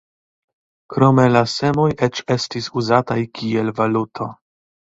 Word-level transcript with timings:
Krome 0.95 1.25
la 1.33 1.43
semoj 1.51 1.85
eĉ 2.09 2.23
estis 2.37 2.71
uzataj 2.83 3.21
kiel 3.41 3.73
valuto. 3.83 4.33